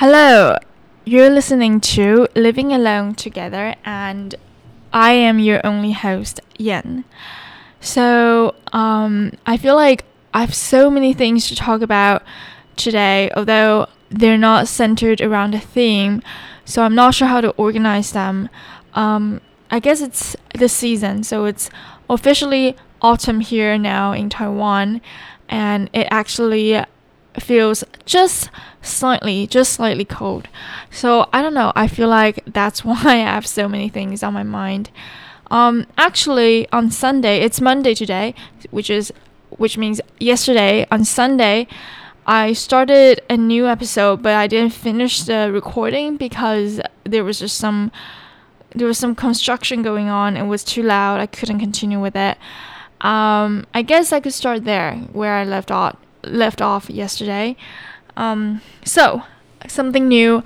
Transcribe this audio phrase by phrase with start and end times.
[0.00, 0.56] Hello,
[1.04, 4.36] you're listening to Living Alone Together, and
[4.92, 7.04] I am your only host, Yen.
[7.80, 12.22] So, um, I feel like I have so many things to talk about
[12.76, 16.22] today, although they're not centered around a theme,
[16.64, 18.50] so I'm not sure how to organize them.
[18.94, 21.70] Um, I guess it's the season, so it's
[22.08, 25.00] officially autumn here now in Taiwan,
[25.48, 26.84] and it actually
[27.42, 28.50] feels just
[28.82, 30.48] slightly, just slightly cold.
[30.90, 31.72] So I don't know.
[31.74, 34.90] I feel like that's why I have so many things on my mind.
[35.50, 38.34] Um, actually, on Sunday, it's Monday today,
[38.70, 39.12] which is
[39.50, 41.66] which means yesterday on Sunday,
[42.26, 47.56] I started a new episode, but I didn't finish the recording because there was just
[47.56, 47.90] some
[48.74, 50.36] there was some construction going on.
[50.36, 51.20] It was too loud.
[51.20, 52.36] I couldn't continue with it.
[53.00, 55.96] Um, I guess I could start there where I left off
[56.28, 57.56] left off yesterday.
[58.16, 59.22] Um, so
[59.66, 60.42] something new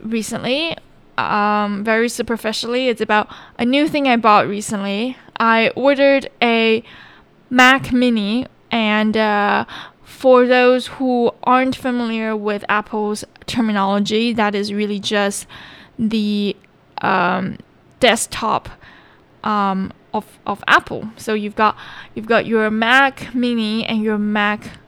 [0.00, 0.76] recently.
[1.18, 5.16] Um, very superficially, it's about a new thing I bought recently.
[5.36, 6.82] I ordered a
[7.50, 9.66] Mac Mini, and uh,
[10.02, 15.46] for those who aren't familiar with Apple's terminology, that is really just
[15.98, 16.56] the
[17.02, 17.58] um,
[18.00, 18.70] desktop
[19.44, 21.10] um, of, of Apple.
[21.16, 21.76] So you've got
[22.14, 24.78] you've got your Mac Mini and your Mac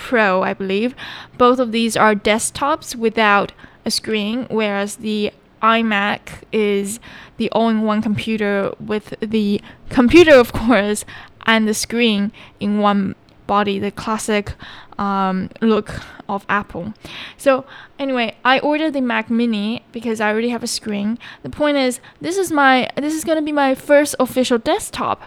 [0.00, 0.94] Pro, I believe.
[1.36, 3.52] Both of these are desktops without
[3.84, 6.20] a screen, whereas the iMac
[6.52, 7.00] is
[7.36, 11.04] the all-in-one computer with the computer, of course,
[11.44, 13.14] and the screen in one
[13.46, 14.54] body, the classic
[14.98, 16.94] um, look of Apple.
[17.36, 17.66] So
[17.98, 21.18] anyway, I ordered the Mac Mini because I already have a screen.
[21.42, 25.18] The point is, this is my this is gonna be my first official desktop,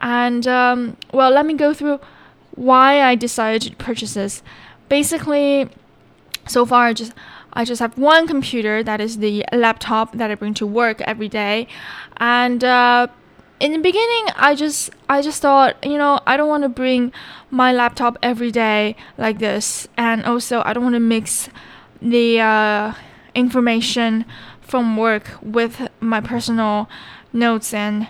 [0.00, 2.00] and um, well, let me go through
[2.54, 4.42] why I decided to purchase this.
[4.88, 5.68] Basically,
[6.46, 7.12] so far I just
[7.52, 11.28] I just have one computer that is the laptop that I bring to work every
[11.28, 11.66] day,
[12.16, 13.08] and uh,
[13.58, 17.12] in the beginning I just I just thought you know I don't want to bring
[17.50, 21.48] my laptop every day like this, and also I don't want to mix
[22.02, 22.94] the uh,
[23.34, 24.24] information
[24.60, 26.88] from work with my personal
[27.32, 28.08] notes and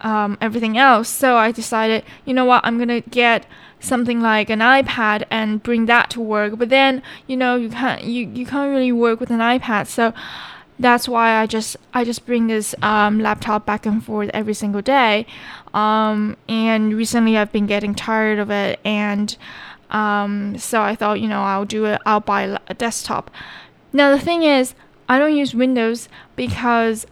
[0.00, 1.08] um, everything else.
[1.08, 3.46] So I decided, you know what, I'm gonna get
[3.80, 6.58] something like an iPad and bring that to work.
[6.58, 9.86] But then, you know, you can't you, you can't really work with an iPad.
[9.86, 10.12] So
[10.78, 14.82] that's why I just I just bring this um, laptop back and forth every single
[14.82, 15.26] day.
[15.74, 19.36] Um, and recently I've been getting tired of it, and
[19.90, 22.00] um, so I thought, you know, I'll do it.
[22.06, 23.30] I'll buy a desktop.
[23.92, 24.74] Now the thing is,
[25.08, 27.06] I don't use Windows because,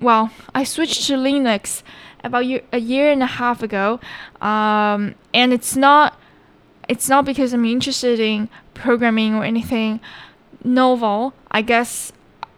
[0.00, 1.82] well, I switched to Linux
[2.22, 4.00] about year, a year and a half ago,
[4.40, 6.18] um, and it's not
[6.88, 10.00] it's not because I'm interested in programming or anything
[10.64, 11.34] novel.
[11.50, 12.12] I guess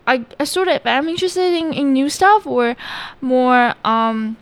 [0.06, 2.76] I, I sort of I'm interested in, in new stuff or
[3.20, 4.36] more um,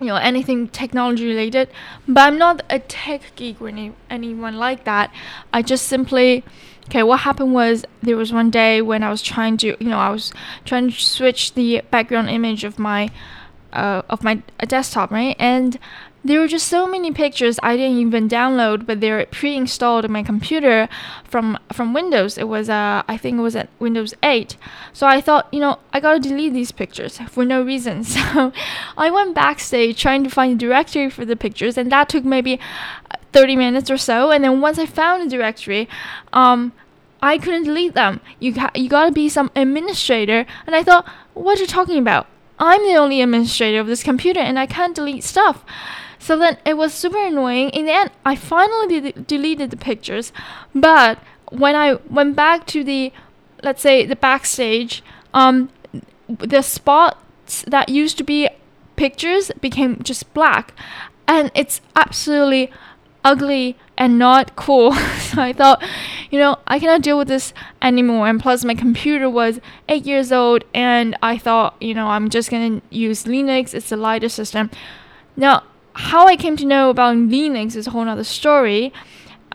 [0.00, 1.68] you know anything technology related
[2.08, 5.12] but i'm not a tech geek or any, anyone like that
[5.52, 6.42] i just simply
[6.86, 9.98] okay what happened was there was one day when i was trying to you know
[9.98, 10.32] i was
[10.64, 13.10] trying to switch the background image of my
[13.72, 15.36] uh, of my desktop, right?
[15.38, 15.78] And
[16.22, 20.22] there were just so many pictures I didn't even download, but they're pre-installed in my
[20.22, 20.88] computer
[21.24, 22.36] from from Windows.
[22.36, 24.56] It was uh, I think it was at Windows 8.
[24.92, 28.04] So I thought, you know, I gotta delete these pictures for no reason.
[28.20, 28.52] So
[28.98, 32.60] I went backstage trying to find a directory for the pictures, and that took maybe
[33.32, 34.30] 30 minutes or so.
[34.30, 35.88] And then once I found a directory,
[36.32, 36.72] um,
[37.22, 38.20] I couldn't delete them.
[38.38, 42.26] You you gotta be some administrator, and I thought, what are you talking about?
[42.60, 45.64] I'm the only administrator of this computer and I can't delete stuff.
[46.18, 47.70] So then it was super annoying.
[47.70, 50.32] In the end, I finally de- deleted the pictures,
[50.74, 51.18] but
[51.50, 53.12] when I went back to the,
[53.62, 55.70] let's say, the backstage, um,
[56.28, 58.48] the spots that used to be
[58.96, 60.74] pictures became just black,
[61.26, 62.70] and it's absolutely
[63.24, 64.92] ugly and not cool.
[64.94, 65.82] so I thought,
[66.30, 68.28] you know, I cannot deal with this anymore.
[68.28, 72.50] And plus, my computer was eight years old, and I thought, you know, I'm just
[72.50, 73.74] gonna use Linux.
[73.74, 74.70] It's a lighter system.
[75.36, 75.64] Now,
[75.94, 78.92] how I came to know about Linux is a whole other story.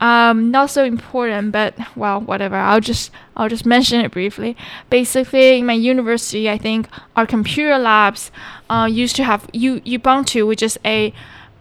[0.01, 2.57] Um, not so important, but well, whatever.
[2.57, 4.57] I'll just I'll just mention it briefly.
[4.89, 8.29] Basically, in my university, I think our computer labs
[8.69, 11.13] uh, used to have U Ubuntu, which is a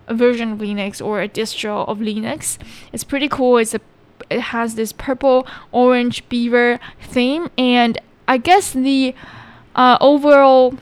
[0.06, 2.58] a version of Linux or a distro of Linux.
[2.92, 3.58] It's pretty cool.
[3.58, 3.80] It's a
[4.30, 9.14] it has this purple orange beaver theme and I guess the
[9.74, 10.74] uh, overall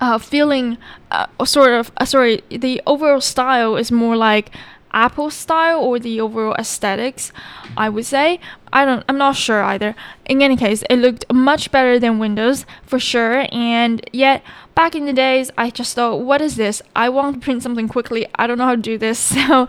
[0.00, 0.78] uh, feeling
[1.10, 4.50] uh, sort of uh, sorry the overall style is more like
[4.92, 7.30] Apple style or the overall aesthetics,
[7.76, 8.40] I would say.
[8.72, 9.94] I don't I'm not sure either.
[10.26, 14.42] In any case, it looked much better than Windows for sure and yet
[14.78, 16.80] back in the days I just thought what is this?
[16.94, 18.28] I want to print something quickly.
[18.36, 19.18] I don't know how to do this.
[19.48, 19.66] So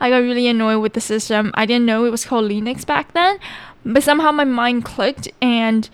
[0.00, 1.50] I got really annoyed with the system.
[1.54, 3.38] I didn't know it was called Linux back then,
[3.84, 5.90] but somehow my mind clicked and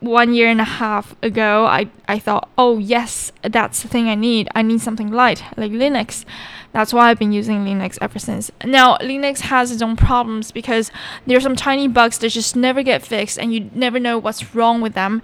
[0.00, 4.14] one year and a half ago, I, I thought, oh, yes, that's the thing I
[4.14, 4.48] need.
[4.54, 6.24] I need something light, like Linux.
[6.72, 8.50] That's why I've been using Linux ever since.
[8.62, 10.90] Now, Linux has its own problems because
[11.26, 14.54] there are some tiny bugs that just never get fixed and you never know what's
[14.54, 15.22] wrong with them.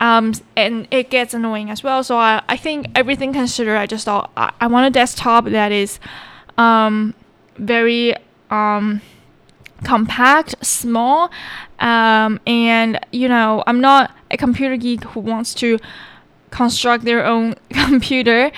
[0.00, 2.02] Um, and it gets annoying as well.
[2.02, 5.70] So I, I think everything considered, I just thought I, I want a desktop that
[5.70, 6.00] is
[6.56, 7.14] um,
[7.56, 8.14] very.
[8.50, 9.00] Um,
[9.84, 11.30] compact, small,
[11.78, 15.78] um, and you know, I'm not a computer geek who wants to
[16.50, 18.50] construct their own computer.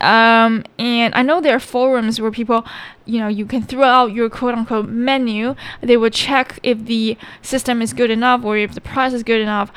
[0.00, 2.64] Um, and I know there are forums where people,
[3.04, 5.54] you know, you can throw out your quote unquote menu.
[5.82, 9.42] They will check if the system is good enough or if the price is good
[9.42, 9.70] enough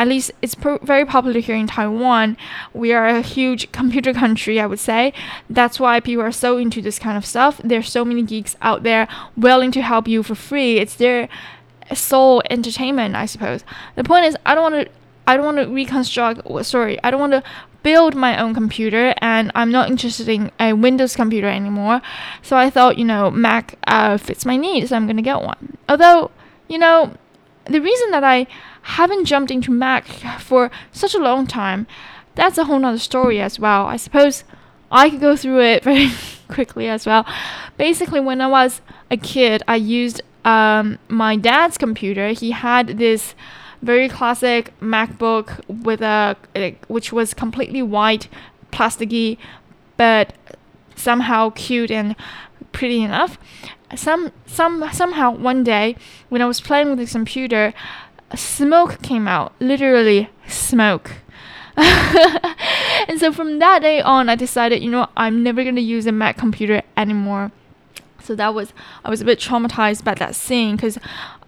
[0.00, 2.38] at least it's very popular here in Taiwan.
[2.72, 5.12] We are a huge computer country, I would say.
[5.50, 7.60] That's why people are so into this kind of stuff.
[7.62, 9.06] There's so many geeks out there
[9.36, 10.78] willing to help you for free.
[10.78, 11.28] It's their
[11.94, 13.62] sole entertainment, I suppose.
[13.94, 14.92] The point is, I don't want to.
[15.26, 16.40] I don't want to reconstruct.
[16.64, 17.42] Sorry, I don't want to
[17.82, 22.00] build my own computer, and I'm not interested in a Windows computer anymore.
[22.40, 25.76] So I thought, you know, Mac uh, fits my needs, so I'm gonna get one.
[25.90, 26.30] Although,
[26.68, 27.12] you know,
[27.66, 28.46] the reason that I
[28.82, 30.06] haven't jumped into Mac
[30.40, 31.86] for such a long time,
[32.34, 33.86] that's a whole nother story as well.
[33.86, 34.44] I suppose
[34.90, 36.10] I could go through it very
[36.48, 37.26] quickly as well.
[37.76, 38.80] Basically, when I was
[39.10, 42.28] a kid, I used um, my dad's computer.
[42.28, 43.34] He had this
[43.82, 46.36] very classic MacBook with a
[46.88, 48.28] which was completely white,
[48.72, 49.38] plasticky,
[49.96, 50.34] but
[50.96, 52.14] somehow cute and
[52.72, 53.38] pretty enough.
[53.96, 55.96] Some some somehow one day
[56.28, 57.74] when I was playing with the computer,
[58.36, 61.12] smoke came out, literally smoke.
[61.76, 66.12] and so from that day on, I decided, you know, I'm never gonna use a
[66.12, 67.52] Mac computer anymore.
[68.22, 68.72] So that was
[69.04, 70.98] I was a bit traumatized by that scene because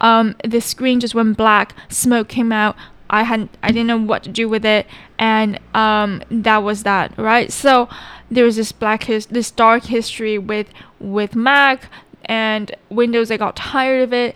[0.01, 2.77] um, the screen just went black, smoke came out.
[3.11, 4.87] I had I didn't know what to do with it,
[5.19, 7.53] and um, that was that, right?
[7.53, 7.89] So
[8.31, 11.91] there was this black his this dark history with with Mac
[12.25, 13.31] and Windows.
[13.31, 14.35] I got tired of it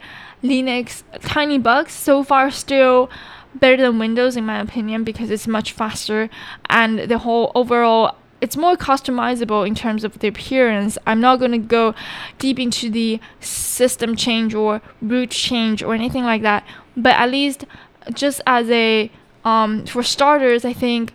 [0.49, 3.11] Linux tiny bugs so far still
[3.55, 6.29] better than Windows in my opinion because it's much faster
[6.69, 10.99] and the whole overall it's more customizable in terms of the appearance.
[11.07, 11.95] I'm not going to go
[12.39, 16.65] deep into the system change or root change or anything like that,
[16.97, 17.65] but at least
[18.13, 19.11] just as a
[19.45, 21.13] um, for starters, I think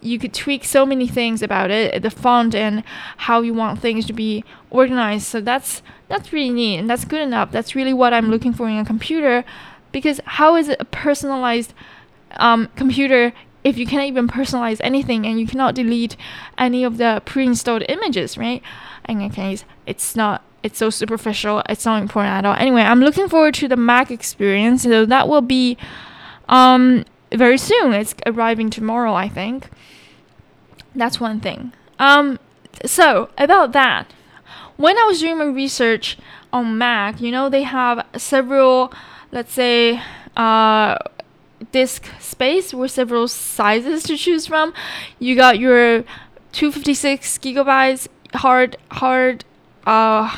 [0.00, 2.82] you could tweak so many things about it, the font and
[3.18, 5.26] how you want things to be organized.
[5.26, 5.82] So that's
[6.14, 7.50] that's really neat and that's good enough.
[7.50, 9.44] That's really what I'm looking for in a computer
[9.92, 11.74] because how is it a personalized
[12.36, 13.32] um, computer
[13.64, 16.16] if you cannot even personalize anything and you cannot delete
[16.58, 18.62] any of the pre-installed images, right?
[19.08, 21.62] In any case, it's not it's so superficial.
[21.68, 22.54] It's not important at all.
[22.54, 24.84] Anyway, I'm looking forward to the Mac experience.
[24.84, 25.76] So that will be
[26.48, 27.92] um, very soon.
[27.92, 29.68] It's arriving tomorrow, I think.
[30.94, 31.72] That's one thing.
[31.98, 32.38] Um,
[32.86, 34.12] so about that,
[34.76, 36.18] when I was doing my research
[36.52, 38.92] on Mac, you know, they have several,
[39.32, 40.02] let's say,
[40.36, 40.96] uh,
[41.72, 44.74] disk space with several sizes to choose from.
[45.18, 46.02] You got your
[46.52, 49.44] 256 gigabytes hard hard
[49.86, 50.36] uh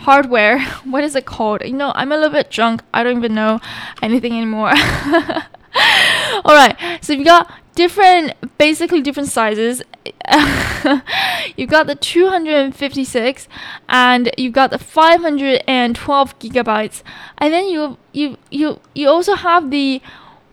[0.00, 0.60] hardware.
[0.84, 1.62] What is it called?
[1.62, 2.82] You know, I'm a little bit drunk.
[2.92, 3.60] I don't even know
[4.02, 4.70] anything anymore.
[6.44, 9.82] All right, so you got different, basically different sizes.
[11.56, 13.48] you've got the 256
[13.88, 17.02] and you've got the 512 gigabytes,
[17.38, 20.02] and then you you you you also have the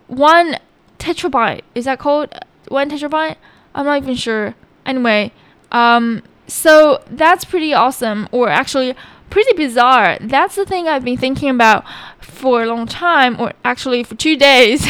[0.07, 0.59] one
[0.99, 1.61] terabyte.
[1.73, 2.29] Is that called
[2.67, 3.37] one terabyte?
[3.73, 4.53] I'm not even sure.
[4.85, 5.31] Anyway,
[5.71, 8.95] um, so that's pretty awesome, or actually
[9.29, 10.17] pretty bizarre.
[10.21, 11.85] That's the thing I've been thinking about
[12.19, 14.85] for a long time, or actually for two days.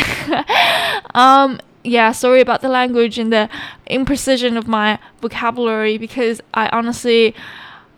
[1.14, 3.50] um, yeah, sorry about the language and the
[3.90, 7.36] imprecision of my vocabulary because I honestly,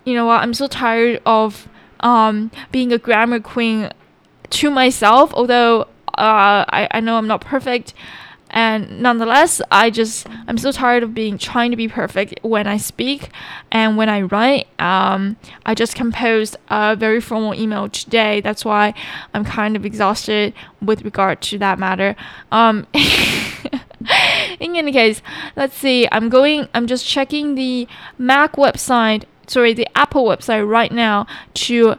[0.06, 1.68] you know what, I'm so tired of
[2.00, 3.92] um, being a grammar queen
[4.50, 5.84] to myself, although
[6.18, 7.94] uh, I, I know I'm not perfect
[8.56, 12.78] and nonetheless i just i'm so tired of being trying to be perfect when i
[12.78, 13.30] speak
[13.72, 14.68] and when i write.
[14.80, 18.42] Um, i just composed a very formal email today.
[18.42, 18.96] That's why
[19.34, 22.16] i'm kind of exhausted with regard to that matter.
[22.52, 22.88] Um,
[24.60, 25.22] in any case
[25.56, 26.08] let's see.
[26.12, 31.96] I'm going i'm just checking the mac website sorry the Apple website right now to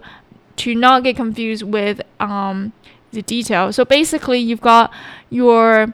[0.56, 2.72] to not get confused with um,
[3.12, 3.72] the detail.
[3.72, 4.92] So basically, you've got
[5.30, 5.92] your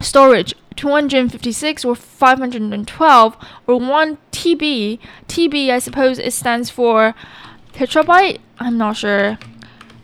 [0.00, 3.36] storage 256 or 512
[3.66, 4.98] or 1 TB.
[5.26, 7.14] TB, I suppose it stands for
[7.72, 8.38] tetrabyte.
[8.58, 9.38] I'm not sure.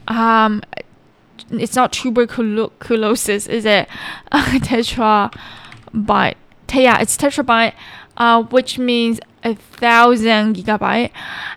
[0.09, 0.63] Um,
[1.51, 3.89] it's not tuberculosis, is it?
[4.33, 5.35] tetrabyte.
[6.73, 7.75] Yeah, it's tetrabyte,
[8.17, 11.11] uh, which means a thousand gigabyte.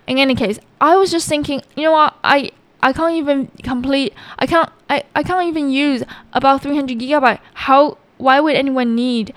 [0.06, 2.14] In any case, I was just thinking, you know what?
[2.22, 2.52] I
[2.82, 4.14] I can't even complete.
[4.38, 4.70] I can't.
[4.88, 7.40] I, I can't even use about 300 gigabyte.
[7.54, 7.98] How?
[8.18, 9.32] Why would anyone need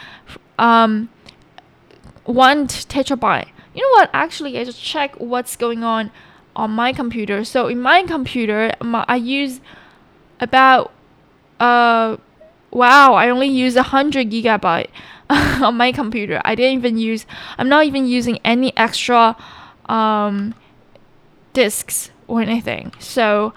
[0.60, 1.10] um
[2.26, 3.48] one terabyte?
[3.74, 4.10] You know what?
[4.14, 6.12] Actually, I just check what's going on
[6.56, 7.44] on my computer.
[7.46, 9.62] So in my computer, my, I use
[10.40, 10.92] about
[11.60, 12.18] uh
[12.72, 14.90] wow, I only use a hundred gigabyte
[15.30, 16.42] on my computer.
[16.44, 17.26] I didn't even use.
[17.58, 19.38] I'm not even using any extra
[19.86, 20.56] um
[21.54, 22.94] discs or anything.
[23.00, 23.54] So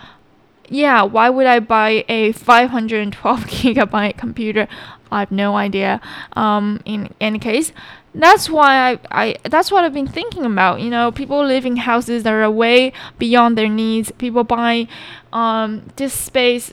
[0.68, 4.68] yeah, why would I buy a 512 gigabyte computer?
[5.14, 6.00] I have no idea.
[6.34, 7.72] Um, in any case,
[8.14, 10.80] that's why I, I that's what I've been thinking about.
[10.80, 14.12] You know, people live in houses that are way beyond their needs.
[14.12, 14.86] People buy
[15.32, 16.72] um, this space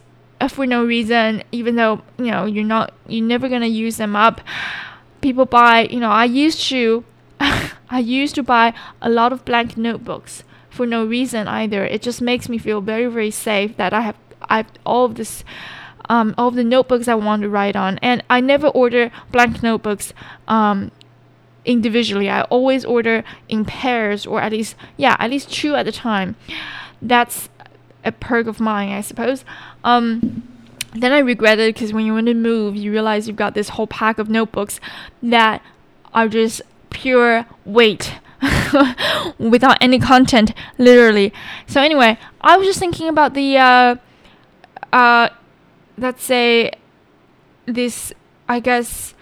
[0.50, 4.42] for no reason, even though you know you're not you're never gonna use them up.
[5.22, 5.88] People buy.
[5.90, 7.04] You know, I used to
[7.40, 11.86] I used to buy a lot of blank notebooks for no reason either.
[11.86, 15.16] It just makes me feel very very safe that I have I have all of
[15.16, 15.44] this.
[16.10, 20.14] Um, all the notebooks I want to write on, and I never order blank notebooks
[20.48, 20.92] um,
[21.66, 22.30] individually.
[22.30, 26.36] I always order in pairs or at least yeah, at least two at a time.
[27.02, 27.50] That's
[28.04, 29.46] a perk of mine, I suppose.
[29.84, 30.44] Um,
[30.94, 33.88] then I regretted because when you want to move, you realize you've got this whole
[33.88, 34.80] pack of notebooks
[35.24, 35.62] that
[36.14, 38.20] are just pure weight
[39.40, 41.32] without any content, literally.
[41.68, 43.96] So anyway, I was just thinking about the uh,
[44.92, 45.30] uh,
[45.98, 46.72] let's say
[47.66, 48.14] this,
[48.48, 49.14] I guess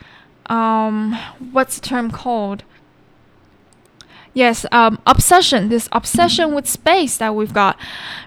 [0.48, 1.18] um,
[1.52, 2.64] what's the term called?
[4.34, 5.70] Yes, um, obsession.
[5.70, 7.78] This obsession with space that we've got,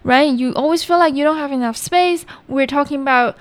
[0.05, 0.33] right?
[0.33, 2.27] You always feel like you don't have enough space.
[2.49, 3.37] We're talking about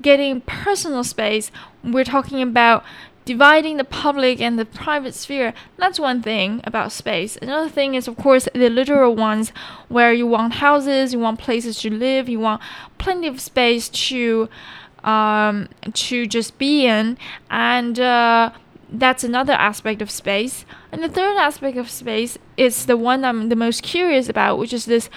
[0.00, 1.50] getting personal space.
[1.82, 2.84] We're talking about
[3.24, 5.54] dividing the public and the private sphere.
[5.76, 7.36] That's one thing about space.
[7.40, 9.52] Another thing is, of course, the literal ones
[9.88, 12.60] where you want houses, you want places to live, you want
[12.98, 14.48] plenty of space to
[15.04, 17.18] um, to just be in,
[17.50, 18.50] and uh,
[18.90, 20.64] that's another aspect of space.
[20.90, 24.72] And the third aspect of space is the one I'm the most curious about, which
[24.72, 25.10] is this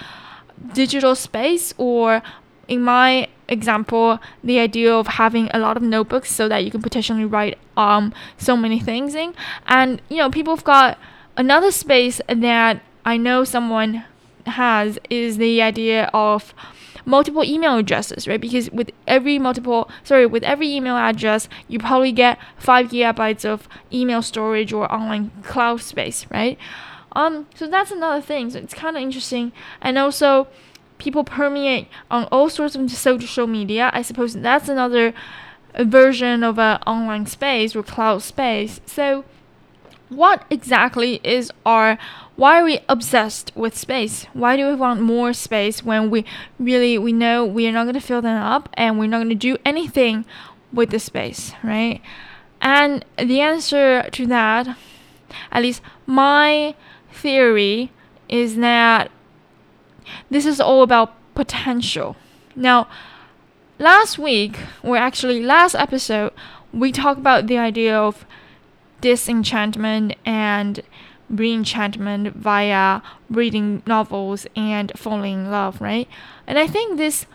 [0.74, 2.22] digital space, or
[2.68, 6.82] in my example, the idea of having a lot of notebooks so that you can
[6.82, 9.34] potentially write um so many things in.
[9.66, 10.98] And you know, people have got
[11.36, 14.04] another space that I know someone
[14.46, 16.54] has is the idea of
[17.04, 18.40] multiple email addresses, right?
[18.40, 23.66] Because with every multiple, sorry, with every email address, you probably get five gigabytes of
[23.90, 26.58] email storage or online cloud space, right?
[27.12, 28.50] Um, so that's another thing.
[28.50, 30.48] So it's kind of interesting, and also
[30.98, 33.90] people permeate on all sorts of social media.
[33.92, 35.14] I suppose that's another
[35.78, 38.80] version of an online space or cloud space.
[38.86, 39.24] So
[40.08, 41.98] what exactly is our
[42.36, 46.24] why are we obsessed with space why do we want more space when we
[46.58, 49.28] really we know we are not going to fill them up and we're not going
[49.28, 50.24] to do anything
[50.72, 52.00] with the space right
[52.62, 54.76] and the answer to that
[55.52, 56.74] at least my
[57.12, 57.92] theory
[58.28, 59.10] is that
[60.30, 62.16] this is all about potential
[62.56, 62.88] now
[63.78, 66.32] last week or actually last episode
[66.72, 68.26] we talked about the idea of
[69.00, 70.82] disenchantment and
[71.32, 76.08] reenchantment via reading novels and falling in love, right?
[76.46, 77.26] And I think this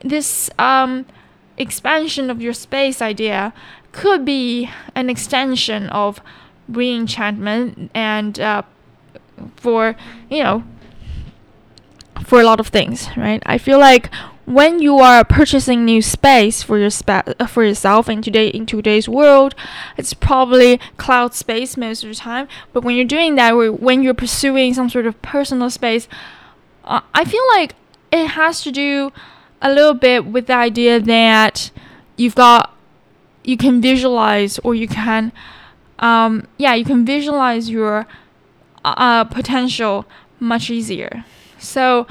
[0.00, 1.06] this um,
[1.56, 3.52] expansion of your space idea
[3.92, 6.20] could be an extension of
[6.70, 8.62] reenchantment and uh,
[9.56, 9.96] for
[10.28, 10.64] you know
[12.24, 13.42] for a lot of things, right?
[13.46, 14.10] I feel like
[14.46, 18.64] when you are purchasing new space for your spa- uh, for yourself in today in
[18.64, 19.54] today's world,
[19.96, 22.46] it's probably cloud space most of the time.
[22.72, 26.06] But when you're doing that, or when you're pursuing some sort of personal space,
[26.84, 27.74] uh, I feel like
[28.12, 29.12] it has to do
[29.60, 31.70] a little bit with the idea that
[32.16, 32.72] you've got
[33.42, 35.32] you can visualize or you can
[35.98, 38.06] um, yeah you can visualize your
[38.84, 40.06] uh, potential
[40.38, 41.24] much easier.
[41.58, 42.06] So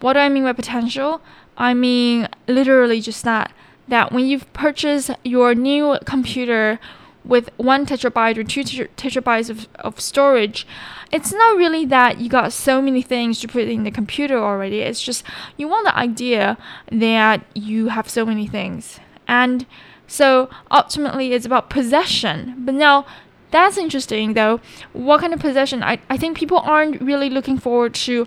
[0.00, 1.20] what do I mean by potential?
[1.56, 3.52] I mean literally just that
[3.88, 6.78] that when you've purchased your new computer
[7.24, 10.66] with one terabyte or two terabytes of, of storage,
[11.10, 14.80] it's not really that you got so many things to put in the computer already.
[14.80, 15.24] It's just
[15.56, 16.56] you want the idea
[16.90, 19.00] that you have so many things.
[19.28, 19.66] And
[20.06, 22.54] so ultimately, it's about possession.
[22.58, 23.06] But now,
[23.50, 24.60] that's interesting though.
[24.92, 25.82] What kind of possession?
[25.82, 28.26] I, I think people aren't really looking forward to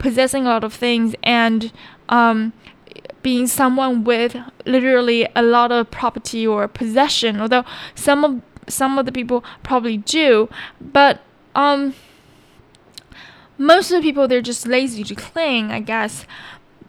[0.00, 1.72] possessing a lot of things and
[2.08, 2.52] um,
[3.22, 7.40] being someone with literally a lot of property or possession.
[7.40, 7.64] Although
[7.94, 10.48] some of some of the people probably do,
[10.80, 11.20] but
[11.54, 11.94] um,
[13.58, 16.24] most of the people they're just lazy to cling, I guess.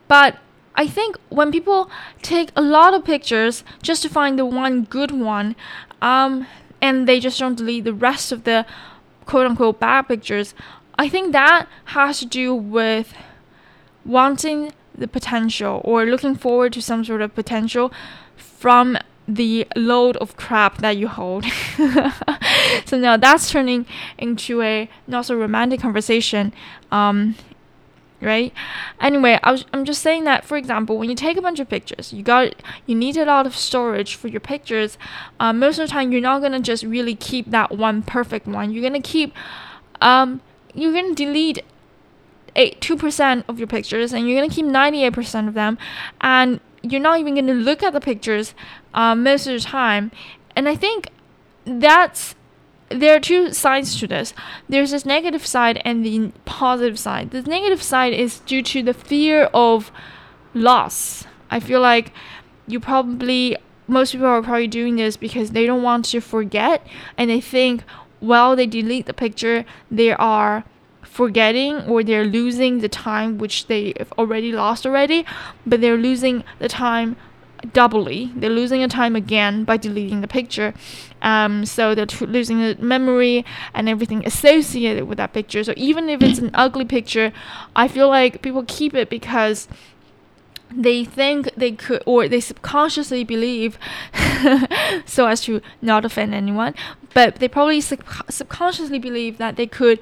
[0.08, 0.38] But
[0.76, 1.92] I think when people
[2.22, 5.56] take a lot of pictures just to find the one good one,
[6.02, 6.48] um,
[6.82, 8.66] and they just don't delete the rest of the
[9.26, 10.54] quote unquote bad pictures,
[11.02, 13.16] I think that has to do with
[14.06, 17.92] wanting the potential or looking forward to some sort of potential
[18.36, 21.46] from the load of crap that you hold.
[22.86, 23.88] so now that's turning
[24.20, 26.54] into a not so romantic conversation.
[26.92, 27.34] Um,
[28.22, 28.54] right
[29.00, 31.68] anyway I was, i'm just saying that for example when you take a bunch of
[31.68, 32.54] pictures you got
[32.86, 35.00] you need a lot of storage for your pictures
[35.40, 38.46] um, most of the time you're not going to just really keep that one perfect
[38.46, 39.34] one you're going to keep
[40.02, 40.40] um,
[40.74, 41.64] you're to delete
[42.56, 45.78] eight two percent of your pictures and you're to keep 98 percent of them
[46.20, 48.54] and you're not even to look at the pictures
[48.94, 50.12] um, most of the time.
[50.56, 51.10] And I think
[51.66, 52.36] that's
[52.90, 54.34] there are two sides to this.
[54.68, 57.32] There's this negative side and the positive side.
[57.32, 59.92] The negative side is due to the fear of
[60.54, 61.26] loss.
[61.50, 62.12] I feel like
[62.68, 66.86] you probably most people are probably doing this because they don't want to forget
[67.18, 67.84] and they think
[68.22, 70.64] while they delete the picture they are
[71.04, 75.26] forgetting or they're losing the time which they've already lost already,
[75.66, 77.18] but they're losing the time
[77.74, 78.32] doubly.
[78.36, 80.74] They're losing the time again by deleting the picture.
[81.22, 85.64] Um, so they're t- losing the memory and everything associated with that picture.
[85.64, 87.32] So even if it's an ugly picture,
[87.76, 89.68] I feel like people keep it because
[90.74, 93.78] they think they could or they subconsciously believe
[95.06, 96.74] so as to not offend anyone
[97.14, 100.00] but they probably sub- subconsciously believe that they could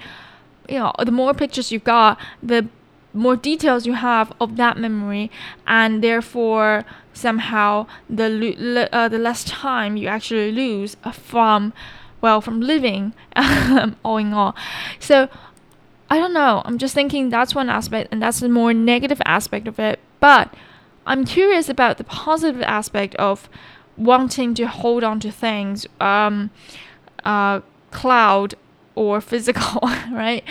[0.67, 2.67] you know the more pictures you've got the
[3.13, 5.32] more details you have of that memory
[5.65, 11.74] and therefore somehow the uh, the less time you actually lose from
[12.22, 13.13] well from living
[14.04, 14.56] all in all.
[15.00, 15.30] So
[16.12, 16.62] i don't know.
[16.65, 20.54] I'm just thinking that's one aspect and that's the more negative aspect of it but
[21.06, 23.50] i'm curious about the positive aspect of
[23.98, 26.50] wanting to hold on to things um
[27.26, 27.60] uh
[27.92, 28.56] cloud
[29.00, 30.44] or physical, right?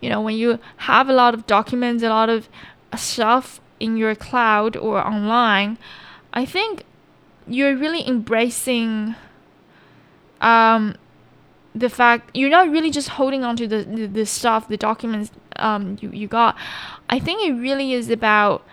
[0.00, 2.48] You know, when you have a lot of documents, a lot of
[2.96, 5.78] stuff in your cloud or online,
[6.32, 6.84] I think
[7.46, 9.14] you're really embracing
[10.40, 10.96] um,
[11.74, 15.30] the fact you're not really just holding on to the, the, the stuff, the documents
[15.56, 16.56] um, you, you got.
[17.10, 18.64] I think it really is about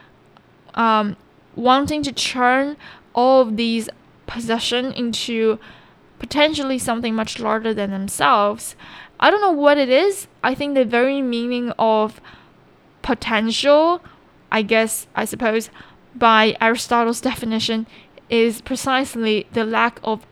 [0.78, 1.18] um,
[1.56, 2.78] wanting to turn
[3.14, 3.90] all of these
[4.28, 5.60] possession into
[6.20, 8.76] potentially something much larger than themselves
[9.20, 10.28] I don't know what it is.
[10.44, 12.22] I think the very meaning of
[13.02, 14.02] potential,
[14.52, 15.70] I guess, I suppose,
[16.14, 17.88] by Aristotle's definition,
[18.30, 20.26] is precisely the lack of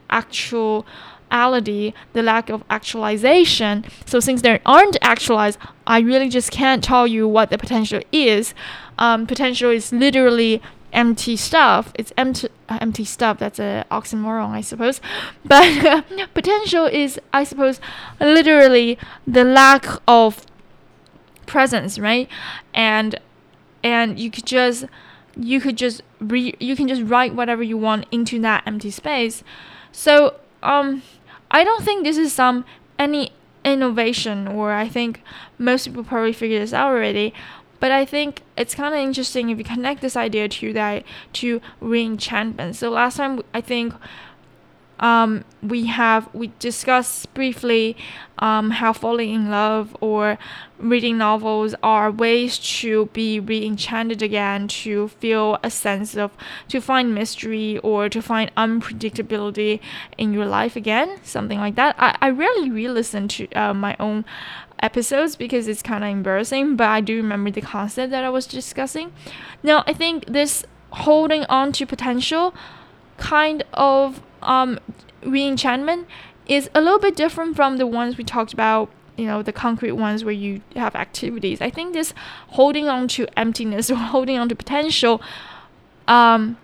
[1.31, 3.85] actuality, the lack of actualization.
[4.05, 8.53] So, since there aren't actualized, I really just can't tell you what the potential is.
[8.97, 10.61] Um, potential is literally
[10.93, 11.91] empty stuff.
[11.95, 13.37] It's empty uh, empty stuff.
[13.39, 15.01] That's an oxymoron, I suppose.
[15.45, 17.79] But potential is, I suppose,
[18.19, 20.45] literally the lack of
[21.45, 22.27] presence, right?
[22.73, 23.19] And
[23.83, 24.85] and you could just
[25.37, 29.43] you could just re you can just write whatever you want into that empty space.
[29.91, 31.03] So um,
[31.51, 32.65] I don't think this is some
[32.97, 33.31] any
[33.63, 35.21] innovation, or I think
[35.57, 37.33] most people probably figured this out already.
[37.79, 41.61] But I think it's kind of interesting if you connect this idea to that to
[41.81, 42.75] reenchantment.
[42.75, 43.93] So last time I think
[44.99, 47.97] um, we have we discussed briefly
[48.39, 50.37] um, how falling in love or
[50.77, 56.31] reading novels are ways to be re-enchanted again to feel a sense of
[56.67, 59.79] to find mystery or to find unpredictability
[60.17, 64.25] in your life again something like that i, I rarely re-listen to uh, my own
[64.79, 68.45] episodes because it's kind of embarrassing, but I do remember the concept that I was
[68.45, 69.11] discussing.
[69.63, 72.53] Now, I think this holding on to potential
[73.17, 74.79] kind of um,
[75.23, 76.07] re-enchantment
[76.45, 79.93] is a little bit different from the ones we talked about you know the concrete
[79.93, 82.13] ones where you have activities i think this
[82.49, 85.21] holding on to emptiness or holding on to potential
[86.07, 86.57] um,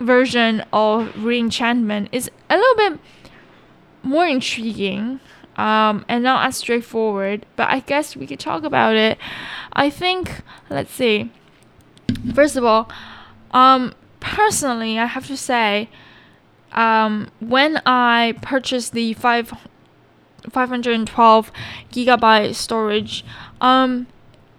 [0.00, 3.00] version of re-enchantment is a little bit
[4.02, 5.20] more intriguing
[5.56, 7.46] um, and not as straightforward.
[7.56, 9.18] But I guess we could talk about it.
[9.72, 11.32] I think, let's see.
[12.34, 12.90] First of all,
[13.52, 15.88] um, personally, I have to say,
[16.76, 19.52] um, when I purchased the five
[20.50, 21.52] 512
[21.92, 23.24] gigabyte storage,
[23.60, 24.06] um,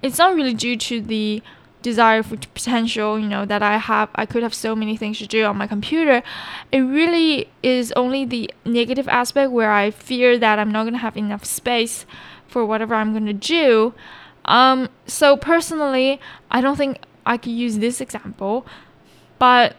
[0.01, 1.41] it's not really due to the
[1.82, 4.10] desire for potential, you know, that I have.
[4.15, 6.23] I could have so many things to do on my computer.
[6.71, 10.99] It really is only the negative aspect where I fear that I'm not going to
[10.99, 12.06] have enough space
[12.47, 13.93] for whatever I'm going to do.
[14.45, 18.65] Um, so personally, I don't think I could use this example,
[19.39, 19.75] but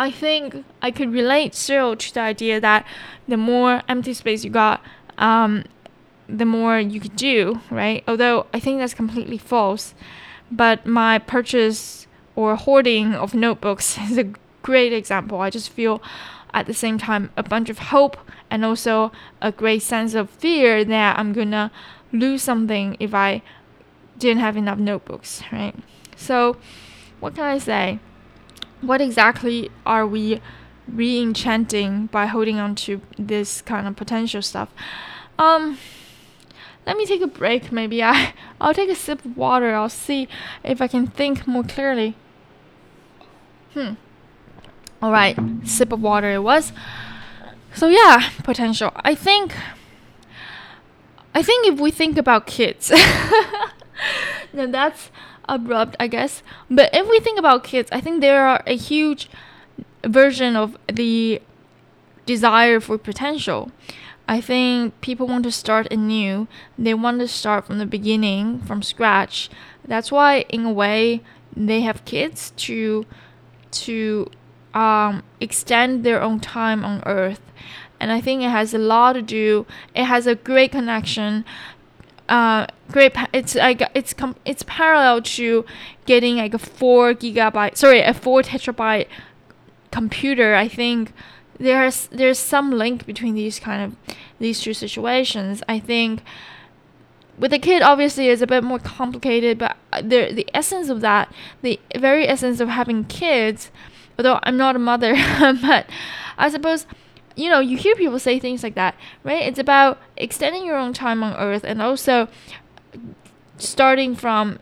[0.00, 2.86] I think I could relate still to the idea that
[3.28, 4.82] the more empty space you got,
[5.18, 5.64] um,
[6.26, 8.02] the more you could do, right?
[8.08, 9.94] Although I think that's completely false.
[10.50, 14.32] But my purchase or hoarding of notebooks is a
[14.62, 15.42] great example.
[15.42, 16.02] I just feel
[16.54, 18.16] at the same time a bunch of hope
[18.50, 21.70] and also a great sense of fear that I'm gonna
[22.10, 23.42] lose something if I
[24.18, 25.74] didn't have enough notebooks, right?
[26.16, 26.56] So,
[27.20, 28.00] what can I say?
[28.80, 30.40] What exactly are we
[30.88, 34.70] re enchanting by holding on to this kind of potential stuff?
[35.38, 35.78] Um,
[36.86, 37.72] let me take a break.
[37.72, 39.74] Maybe I I'll take a sip of water.
[39.74, 40.28] I'll see
[40.64, 42.16] if I can think more clearly.
[43.74, 43.94] Hmm.
[45.02, 46.72] All right, sip of water it was.
[47.74, 48.90] So yeah, potential.
[48.96, 49.54] I think.
[51.32, 52.90] I think if we think about kids,
[54.52, 55.10] now that's
[55.50, 56.42] abrupt, I guess.
[56.70, 59.28] But if we think about kids, I think there are a huge
[60.06, 61.42] version of the
[62.24, 63.70] desire for potential.
[64.28, 66.46] I think people want to start anew.
[66.78, 69.50] They want to start from the beginning, from scratch.
[69.84, 71.22] That's why, in a way,
[71.56, 73.06] they have kids to
[73.72, 74.30] to
[74.74, 77.40] um, extend their own time on Earth.
[77.98, 79.66] And I think it has a lot to do.
[79.94, 81.44] It has a great connection.
[82.30, 83.12] Uh, great.
[83.32, 85.66] It's like it's com- it's parallel to
[86.06, 87.76] getting like a four gigabyte.
[87.76, 89.08] Sorry, a four terabyte
[89.90, 90.54] computer.
[90.54, 91.12] I think
[91.58, 95.62] there's there's some link between these kind of these two situations.
[95.68, 96.22] I think
[97.36, 101.32] with a kid obviously it's a bit more complicated, but the the essence of that,
[101.62, 103.72] the very essence of having kids,
[104.16, 105.86] although I'm not a mother, but
[106.38, 106.86] I suppose
[107.36, 109.42] you know you hear people say things like that, right?
[109.42, 112.28] It's about extending your own time on earth and also
[113.58, 114.58] starting from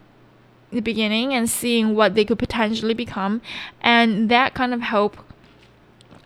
[0.71, 3.41] the beginning and seeing what they could potentially become
[3.81, 5.17] and that kind of hope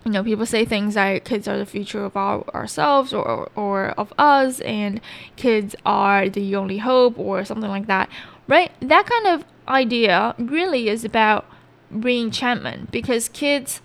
[0.04, 3.50] you know, people say things like kids are the future of our, ourselves or, or,
[3.54, 5.00] or of us, and
[5.36, 8.08] kids are the only hope, or something like that,
[8.48, 8.72] right?
[8.80, 11.46] That kind of idea really is about
[11.90, 13.80] re-enchantment because kids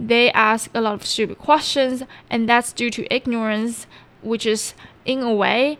[0.00, 3.86] they ask a lot of stupid questions, and that's due to ignorance,
[4.22, 5.78] which is in a way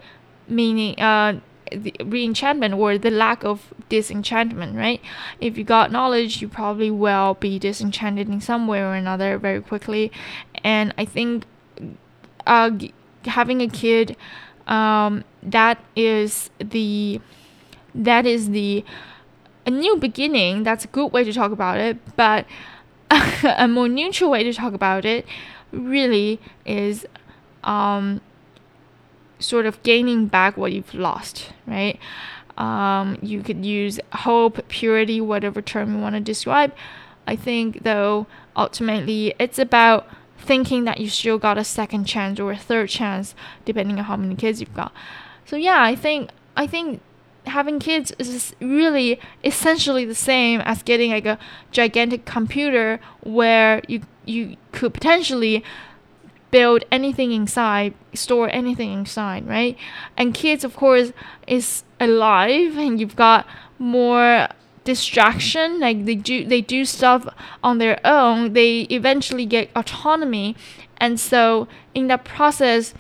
[0.49, 5.01] meaning uh, the re-enchantment or the lack of disenchantment, right?
[5.41, 9.61] If you got knowledge, you probably will be disenchanted in some way or another very
[9.61, 10.11] quickly.
[10.65, 11.45] And I think
[12.47, 12.71] uh,
[13.25, 14.17] having a kid,
[14.67, 17.21] um, that is the
[17.95, 18.85] that is the
[19.67, 20.63] a new beginning.
[20.63, 22.47] That's a good way to talk about it, but
[23.57, 25.27] a more neutral way to talk about it
[25.73, 27.07] really is
[27.65, 28.21] um,
[29.39, 31.99] sort of gaining back what you've lost, right?
[32.57, 36.75] Um, you could use hope, purity, whatever term you want to describe.
[37.27, 42.51] I think, though, ultimately, it's about thinking that you still got a second chance or
[42.53, 44.93] a third chance, depending on how many kids you've got.
[45.45, 47.01] So yeah, I think I think
[47.49, 51.39] having kids is really essentially the same as getting like a
[51.73, 55.65] gigantic computer where you you could potentially
[56.51, 59.77] build anything inside, store anything inside, right?
[60.17, 61.13] And kids, of course,
[61.47, 63.47] is alive, and you've got
[63.79, 64.49] more
[64.85, 65.81] distraction.
[65.81, 67.29] Like they do, they do stuff
[67.63, 68.53] on their own.
[68.53, 70.57] They eventually get autonomy,
[70.99, 72.95] and so in that process,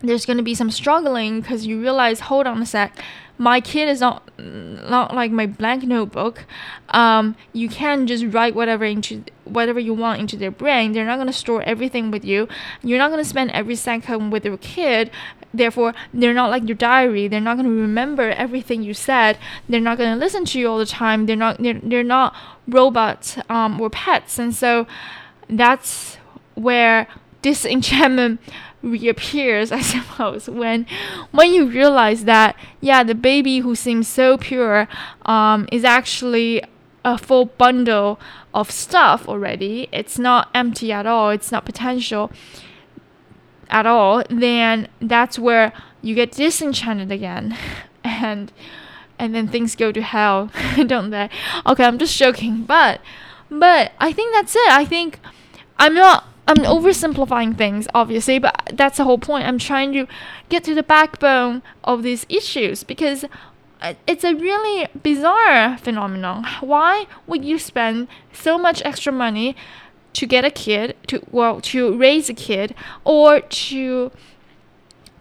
[0.00, 2.96] there's going to be some struggling because you realize, hold on a sec
[3.38, 6.44] my kid is not not like my blank notebook.
[6.90, 10.92] Um, you can just write whatever into whatever you want into their brain.
[10.92, 12.48] They're not gonna store everything with you.
[12.82, 15.10] You're not gonna spend every second with your kid.
[15.54, 17.28] Therefore, they're not like your diary.
[17.28, 19.38] They're not gonna remember everything you said.
[19.68, 21.26] They're not gonna listen to you all the time.
[21.26, 22.34] They're not they're, they're not
[22.66, 24.38] robots um, or pets.
[24.38, 24.86] And so
[25.48, 26.18] that's
[26.54, 27.06] where
[27.40, 28.40] disenchantment
[28.82, 30.86] reappears, I suppose, when
[31.30, 34.88] when you realize that yeah, the baby who seems so pure
[35.26, 36.62] um, is actually
[37.04, 38.18] a full bundle
[38.52, 39.88] of stuff already.
[39.92, 41.30] It's not empty at all.
[41.30, 42.30] It's not potential.
[43.70, 47.56] at all, then that's where you get disenchanted again,
[48.04, 48.52] and
[49.18, 50.50] and then things go to hell,
[50.86, 51.28] don't they?
[51.66, 53.00] Okay, I'm just joking, but
[53.50, 54.68] but I think that's it.
[54.70, 55.20] I think
[55.78, 59.46] I'm not I'm oversimplifying things, obviously, but that's the whole point.
[59.46, 60.06] I'm trying to
[60.48, 63.26] get to the backbone of these issues because
[64.06, 66.44] it's a really bizarre phenomenon.
[66.60, 69.56] Why would you spend so much extra money
[70.14, 74.10] to get a kid, to well, to raise a kid, or to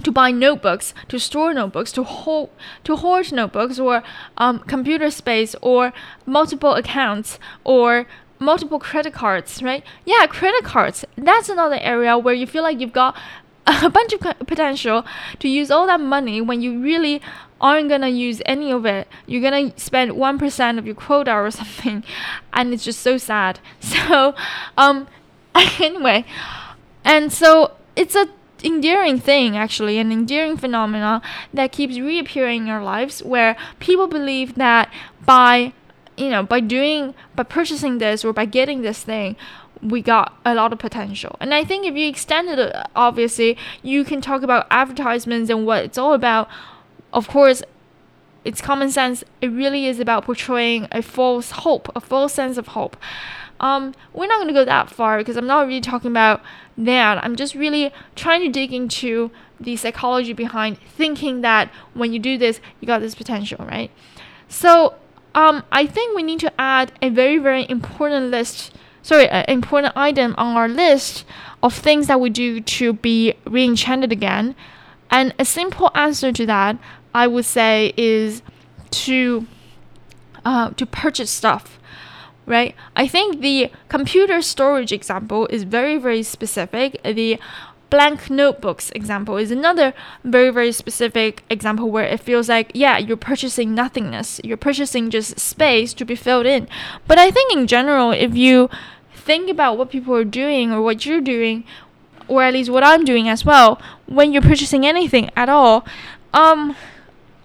[0.03, 2.49] to buy notebooks, to store notebooks, to hold
[2.85, 4.01] to hoard notebooks, or
[4.37, 5.91] um, computer space, or
[6.25, 8.07] multiple accounts, or
[8.39, 9.83] multiple credit cards, right?
[10.05, 11.05] Yeah, credit cards.
[11.15, 13.17] That's another area where you feel like you've got
[13.67, 15.05] a bunch of potential
[15.39, 17.21] to use all that money when you really
[17.59, 19.07] aren't gonna use any of it.
[19.25, 22.03] You're gonna spend one percent of your quota or something,
[22.53, 23.59] and it's just so sad.
[23.81, 24.35] So,
[24.77, 25.07] um,
[25.55, 26.25] anyway,
[27.03, 28.27] and so it's a
[28.63, 31.21] endearing thing actually an endearing phenomena
[31.53, 34.91] that keeps reappearing in our lives where people believe that
[35.25, 35.73] by
[36.17, 39.35] you know, by doing, by purchasing this or by getting this thing,
[39.81, 41.35] we got a lot of potential.
[41.39, 45.85] And I think if you extend it, obviously, you can talk about advertisements and what
[45.85, 46.49] it's all about.
[47.13, 47.61] Of course,
[48.43, 49.23] it's common sense.
[49.41, 52.97] It really is about portraying a false hope, a false sense of hope.
[53.59, 56.41] Um, we're not going to go that far because I'm not really talking about
[56.77, 57.23] that.
[57.23, 62.37] I'm just really trying to dig into the psychology behind thinking that when you do
[62.37, 63.89] this, you got this potential, right?
[64.47, 64.95] So
[65.35, 69.95] um, I think we need to add a very, very important list, sorry, an important
[69.95, 71.25] item on our list
[71.61, 74.55] of things that we do to be re-enchanted again.
[75.09, 76.77] And a simple answer to that,
[77.13, 78.41] I would say, is
[78.91, 79.47] to
[80.45, 81.77] uh, to purchase stuff
[82.47, 82.75] right?
[82.95, 86.99] I think the computer storage example is very, very specific.
[87.03, 87.37] The
[87.89, 93.17] blank notebooks example is another very very specific example where it feels like yeah you're
[93.17, 94.41] purchasing nothingness.
[94.43, 96.67] You're purchasing just space to be filled in.
[97.07, 98.69] But i think in general if you
[99.13, 101.63] think about what people are doing or what you're doing
[102.27, 105.85] or at least what i'm doing as well when you're purchasing anything at all
[106.33, 106.75] um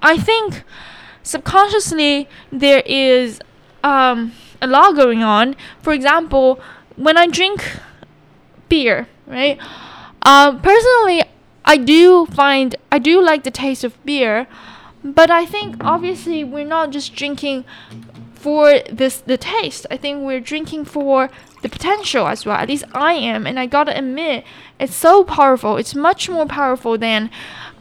[0.00, 0.62] i think
[1.22, 3.40] subconsciously there is
[3.83, 5.57] um a lot going on.
[5.81, 6.61] For example
[6.96, 7.78] when i drink
[8.68, 9.59] beer right
[10.22, 11.22] um, personally,
[11.64, 14.46] I do find I do like the taste of beer,
[15.04, 17.64] but I think obviously we're not just drinking
[18.35, 19.87] for this the taste.
[19.90, 21.30] I think we're drinking for
[21.62, 22.56] the potential as well.
[22.56, 24.44] At least I am, and I gotta admit,
[24.78, 25.76] it's so powerful.
[25.76, 27.30] It's much more powerful than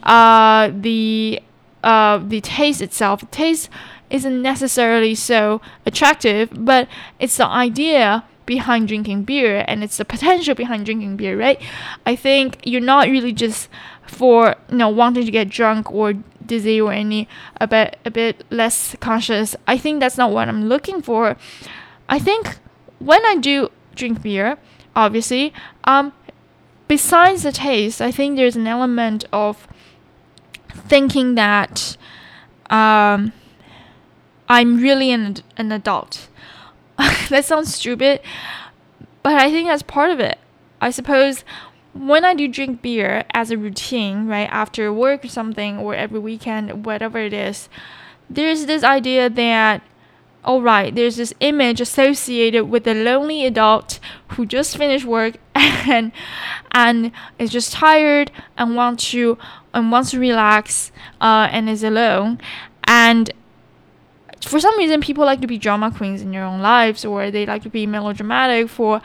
[0.04, 1.40] uh, the
[1.82, 3.20] uh, the taste itself.
[3.20, 3.68] The taste
[4.10, 6.86] isn't necessarily so attractive, but
[7.18, 11.60] it's the idea behind drinking beer and it's the potential behind drinking beer, right?
[12.06, 13.68] I think you're not really just
[14.06, 17.28] for you know wanting to get drunk or dizzy or any
[17.60, 19.56] a bit a bit less conscious.
[19.66, 21.36] I think that's not what I'm looking for.
[22.08, 22.58] I think
[22.98, 24.58] when I do drink beer,
[24.94, 25.52] obviously,
[25.84, 26.12] um,
[26.88, 29.66] besides the taste, I think there's an element of
[30.74, 31.96] thinking that
[32.70, 33.32] um,
[34.48, 36.28] I'm really an an adult
[37.28, 38.20] that sounds stupid,
[39.22, 40.38] but I think that's part of it.
[40.80, 41.44] I suppose
[41.94, 46.18] when I do drink beer as a routine, right, after work or something, or every
[46.18, 47.68] weekend, whatever it is,
[48.30, 49.82] there's this idea that,
[50.44, 56.12] all right, there's this image associated with the lonely adult who just finished work and
[56.72, 59.38] and is just tired and wants to
[59.74, 62.40] and wants to relax uh, and is alone
[62.84, 63.32] and
[64.42, 67.46] for some reason people like to be drama queens in their own lives or they
[67.46, 69.00] like to be melodramatic for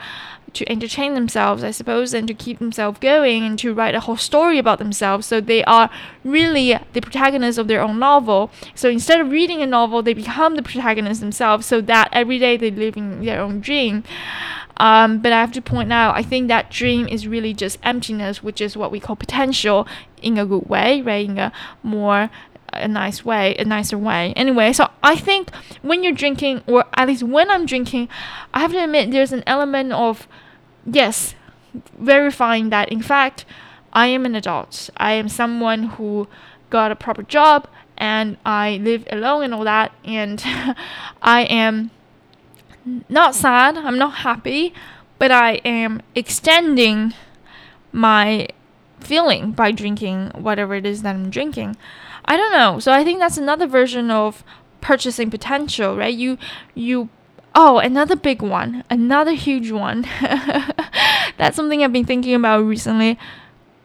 [0.54, 4.16] to entertain themselves i suppose and to keep themselves going and to write a whole
[4.16, 5.26] story about themselves.
[5.26, 5.90] So they are
[6.24, 8.50] really the protagonists of their own novel.
[8.74, 12.56] So instead of reading a novel they become the protagonist themselves so that every day
[12.56, 14.04] they live in their own dream.
[14.78, 18.44] Um, but I have to point out, I think that dream is really just emptiness,
[18.44, 19.88] which is what we call potential
[20.22, 21.28] in a good way, right?
[21.28, 22.30] In a more
[22.72, 24.32] a nice way, a nicer way.
[24.36, 25.50] Anyway, so I think
[25.82, 28.08] when you're drinking, or at least when I'm drinking,
[28.52, 30.28] I have to admit there's an element of,
[30.86, 31.34] yes,
[31.98, 33.44] verifying that in fact
[33.92, 34.90] I am an adult.
[34.96, 36.28] I am someone who
[36.70, 40.40] got a proper job and I live alone and all that, and
[41.22, 41.90] I am
[43.08, 44.72] not sad, I'm not happy,
[45.18, 47.12] but I am extending
[47.90, 48.48] my
[49.00, 51.76] feeling by drinking whatever it is that I'm drinking.
[52.28, 52.78] I don't know.
[52.78, 54.44] So I think that's another version of
[54.82, 56.14] purchasing potential, right?
[56.14, 56.36] You
[56.74, 57.08] you
[57.54, 60.02] oh, another big one, another huge one.
[61.38, 63.18] that's something I've been thinking about recently.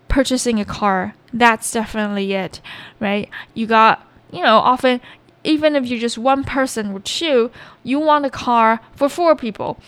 [0.10, 2.62] purchasing a car, that's definitely it,
[2.99, 3.29] right?
[3.56, 5.01] You got, you know, often
[5.43, 7.51] even if you're just one person or two,
[7.84, 9.79] you want a car for four people.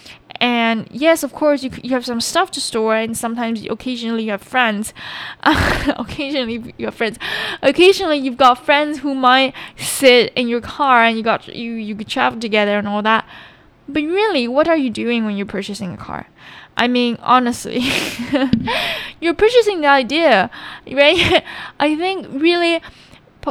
[0.42, 4.32] And yes, of course, you, you have some stuff to store, and sometimes occasionally you
[4.32, 4.94] have friends.
[5.44, 7.18] occasionally you have friends.
[7.62, 11.96] Occasionally you've got friends who might sit in your car, and you got you you
[11.96, 13.26] could travel together and all that.
[13.88, 16.28] But really, what are you doing when you're purchasing a car?
[16.78, 17.82] I mean, honestly,
[19.22, 20.50] you're purchasing the idea,
[20.92, 21.44] right?
[21.80, 22.82] I think really,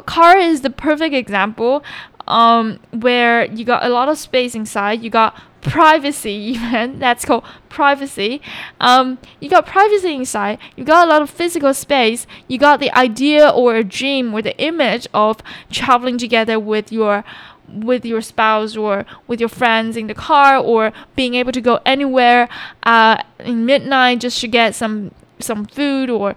[0.06, 1.84] car is the perfect example
[2.26, 5.02] um, where you got a lot of space inside.
[5.02, 8.40] You got privacy even that's called privacy.
[8.80, 12.90] Um, you got privacy inside you got a lot of physical space you got the
[12.96, 15.38] idea or a dream or the image of
[15.70, 17.24] traveling together with your
[17.68, 21.80] with your spouse or with your friends in the car or being able to go
[21.86, 22.48] anywhere
[22.82, 26.36] uh, in midnight just to get some some food or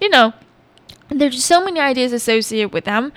[0.00, 0.32] you know
[1.08, 3.12] there's so many ideas associated with them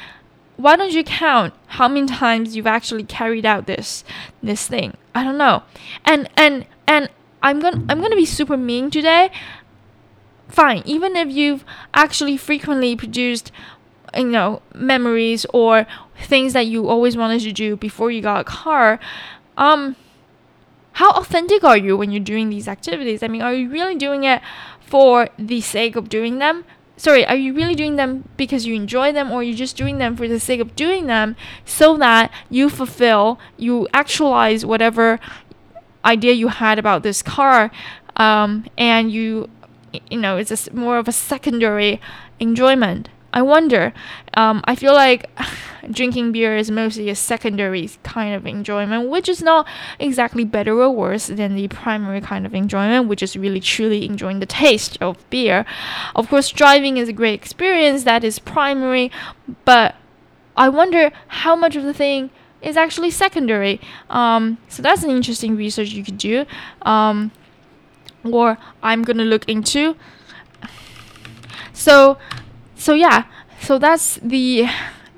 [0.59, 4.03] why don't you count how many times you've actually carried out this
[4.43, 4.97] this thing?
[5.15, 5.63] I don't know.
[6.03, 7.09] And and and
[7.41, 9.31] i'm gonna i'm gonna be super mean today.
[10.49, 13.53] Fine even if you've actually frequently produced
[14.13, 15.87] you know memories or
[16.23, 18.99] things that you always wanted to do before you got a car
[19.57, 19.95] um
[20.93, 23.23] how authentic are you when you're doing these activities?
[23.23, 24.41] I mean are you really doing it
[24.81, 26.65] for the sake of doing them
[26.99, 29.97] sorry are you really doing them because you enjoy them or you're you just doing
[29.97, 31.35] them for the sake of doing them
[31.65, 35.19] so that you fulfill you actualize whatever
[36.03, 37.71] idea you had about this car
[38.17, 39.49] um, and you
[40.11, 42.01] you know it's a, more of a secondary
[42.39, 43.93] enjoyment I wonder.
[44.33, 45.29] Um, I feel like
[45.89, 49.67] drinking beer is mostly a secondary kind of enjoyment, which is not
[49.99, 54.39] exactly better or worse than the primary kind of enjoyment, which is really truly enjoying
[54.39, 55.65] the taste of beer.
[56.15, 59.11] Of course, driving is a great experience that is primary,
[59.65, 59.95] but
[60.55, 62.29] I wonder how much of the thing
[62.61, 63.79] is actually secondary.
[64.09, 66.45] Um, so that's an interesting research you could do,
[66.81, 67.31] um,
[68.23, 69.95] or I'm gonna look into.
[71.73, 72.17] So
[72.75, 73.25] so yeah,
[73.61, 74.67] so that's the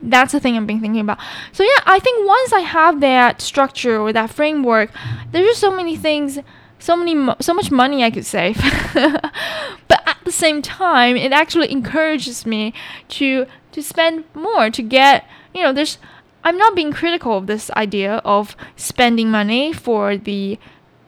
[0.02, 1.20] that's the thing I've been thinking about.
[1.52, 4.92] So yeah, I think once I have that structure or that framework,
[5.32, 6.40] there's just so many things,
[6.80, 8.58] so many, so much money I could save.
[8.94, 12.74] but at the same time, it actually encourages me
[13.10, 15.98] to to spend more to get, you know, there's.
[16.44, 20.58] I'm not being critical of this idea of spending money for the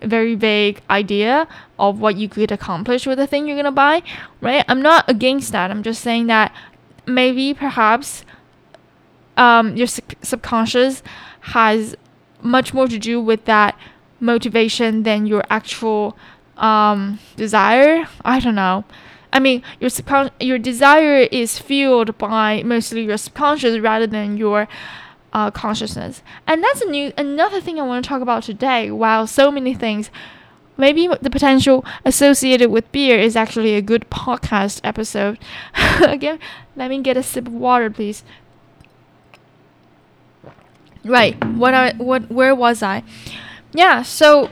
[0.04, 1.48] very vague idea
[1.80, 4.04] of what you could accomplish with the thing you're gonna buy,
[4.42, 4.64] right?
[4.68, 5.72] I'm not against that.
[5.72, 6.54] I'm just saying that
[7.08, 8.26] maybe perhaps
[9.38, 11.04] um, your sub- subconscious
[11.42, 11.96] has
[12.42, 13.78] much more to do with that
[14.20, 16.18] motivation than your actual
[16.58, 18.08] um, desire.
[18.24, 18.86] I don't know.
[19.32, 24.68] I mean, your subcon- your desire is fueled by mostly your subconscious rather than your
[25.34, 26.22] uh, consciousness.
[26.46, 28.92] And that's a new another thing I want to talk about today.
[28.92, 30.12] While so many things,
[30.78, 35.40] maybe the potential associated with beer is actually a good podcast episode.
[36.02, 36.38] Again,
[36.76, 38.24] let me get a sip of water, please.
[41.06, 43.04] Right, what I what where was I?
[43.74, 44.50] Yeah, so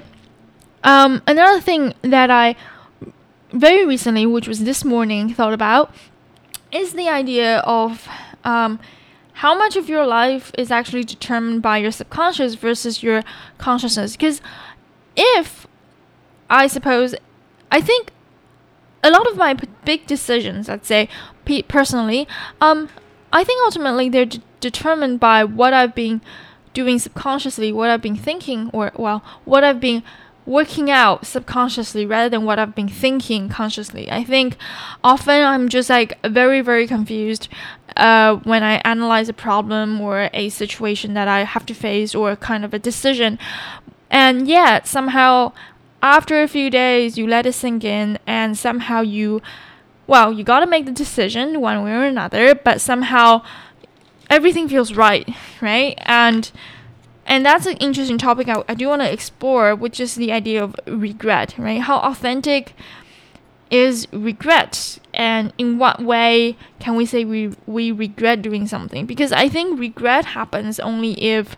[0.83, 2.55] um, another thing that I
[3.53, 5.93] very recently, which was this morning, thought about
[6.71, 8.07] is the idea of
[8.43, 8.79] um,
[9.33, 13.23] how much of your life is actually determined by your subconscious versus your
[13.57, 14.13] consciousness.
[14.13, 14.41] Because
[15.15, 15.67] if
[16.49, 17.15] I suppose,
[17.71, 18.11] I think
[19.03, 19.53] a lot of my
[19.85, 21.09] big decisions, let's say
[21.67, 22.27] personally,
[22.59, 22.89] um,
[23.33, 24.29] I think ultimately they're
[24.61, 26.21] determined by what I've been
[26.73, 30.03] doing subconsciously, what I've been thinking, or well, what I've been
[30.45, 34.11] working out subconsciously rather than what I've been thinking consciously.
[34.11, 34.57] I think
[35.03, 37.47] often I'm just like very, very confused
[37.95, 42.35] uh, when I analyze a problem or a situation that I have to face or
[42.35, 43.37] kind of a decision.
[44.09, 45.53] And yet, somehow,
[46.01, 49.41] after a few days, you let it sink in, and somehow you,
[50.07, 53.41] well, you gotta make the decision one way or another, but somehow
[54.31, 55.29] everything feels right,
[55.61, 55.95] right?
[55.99, 56.49] And
[57.27, 60.63] and that's an interesting topic I, I do want to explore, which is the idea
[60.63, 61.81] of regret, right?
[61.81, 62.73] How authentic
[63.69, 69.05] is regret, and in what way can we say we we regret doing something?
[69.05, 71.55] Because I think regret happens only if,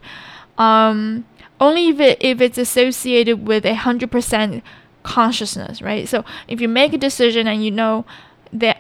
[0.58, 1.26] um,
[1.62, 4.64] only if it, if it's associated with a hundred percent
[5.04, 6.08] consciousness, right?
[6.08, 8.06] So if you make a decision and you know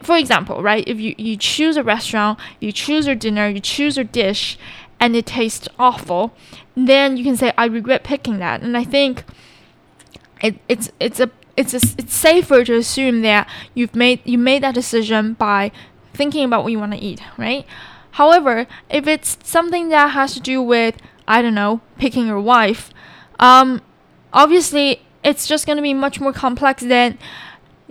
[0.01, 3.97] for example, right, if you you choose a restaurant, you choose your dinner, you choose
[3.97, 4.57] your dish,
[4.99, 6.34] and it tastes awful,
[6.76, 8.61] then you can say I regret picking that.
[8.61, 9.24] And I think
[10.41, 14.63] it, it's it's a it's a, it's safer to assume that you've made you made
[14.63, 15.71] that decision by
[16.13, 17.65] thinking about what you want to eat, right?
[18.11, 20.97] However, if it's something that has to do with
[21.28, 22.91] I don't know picking your wife,
[23.39, 23.82] um,
[24.32, 27.17] obviously it's just going to be much more complex than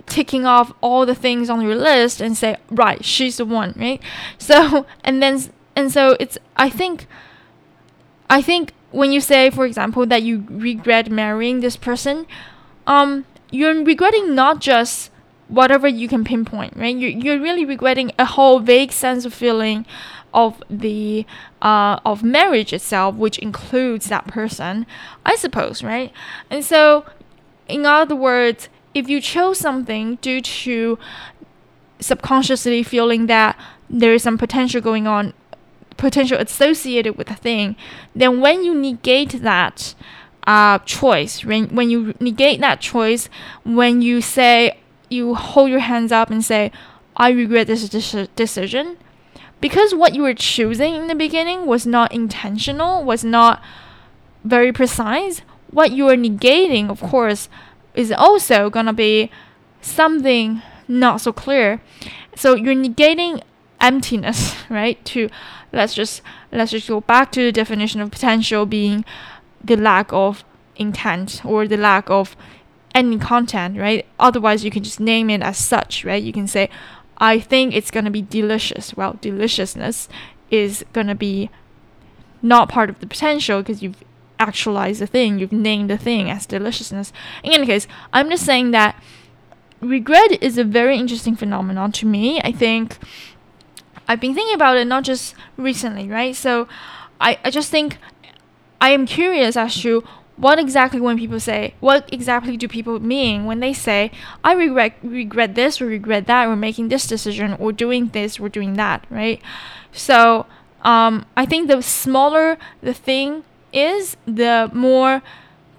[0.05, 4.01] ticking off all the things on your list and say right she's the one right
[4.37, 5.41] so and then
[5.75, 7.07] and so it's i think
[8.29, 12.25] i think when you say for example that you regret marrying this person
[12.85, 15.09] um you're regretting not just
[15.47, 19.85] whatever you can pinpoint right you're, you're really regretting a whole vague sense of feeling
[20.33, 21.25] of the
[21.61, 24.85] uh, of marriage itself, which includes that person,
[25.25, 26.11] I suppose, right?
[26.49, 27.05] And so,
[27.67, 30.99] in other words, if you chose something due to
[31.99, 33.57] subconsciously feeling that
[33.89, 35.33] there is some potential going on,
[35.97, 37.75] potential associated with a thing,
[38.15, 39.95] then when you negate that
[40.45, 43.29] uh, choice, when, when you negate that choice,
[43.63, 44.77] when you say,
[45.09, 46.71] you hold your hands up and say,
[47.15, 47.87] I regret this
[48.35, 48.97] decision,
[49.61, 53.61] because what you were choosing in the beginning was not intentional, was not
[54.43, 57.47] very precise, what you are negating, of course,
[57.95, 59.29] is also going to be
[59.81, 61.81] something not so clear.
[62.35, 63.41] So you're negating
[63.79, 65.03] emptiness, right?
[65.05, 65.29] To
[65.71, 66.21] let's just
[66.51, 69.05] let's just go back to the definition of potential being
[69.63, 70.43] the lack of
[70.75, 72.35] intent or the lack of
[72.95, 74.05] any content, right?
[74.19, 76.21] Otherwise, you can just name it as such, right?
[76.21, 76.69] You can say,
[77.17, 78.95] I think it's gonna be delicious.
[78.95, 80.09] Well, deliciousness
[80.51, 81.49] is gonna be
[82.41, 84.03] not part of the potential because you've
[84.47, 87.11] actualize the thing, you've named the thing as deliciousness.
[87.43, 89.01] In any case, I'm just saying that
[89.81, 92.41] regret is a very interesting phenomenon to me.
[92.41, 92.97] I think
[94.07, 96.35] I've been thinking about it not just recently, right?
[96.35, 96.67] So
[97.19, 97.97] I, I just think
[98.81, 100.03] I am curious as to
[100.35, 104.11] what exactly when people say what exactly do people mean when they say
[104.43, 108.49] I regret regret this or regret that or making this decision or doing this or
[108.49, 109.39] doing that, right?
[109.91, 110.47] So
[110.81, 113.43] um, I think the smaller the thing
[113.73, 115.21] is, the more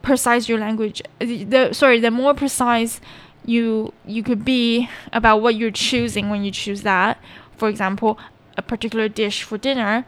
[0.05, 3.01] precise your language the sorry the more precise
[3.47, 7.19] you you could be about what you're choosing when you choose that.
[7.57, 8.19] For example
[8.57, 10.05] a particular dish for dinner.